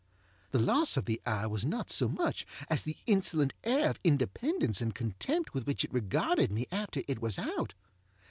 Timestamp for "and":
4.81-4.95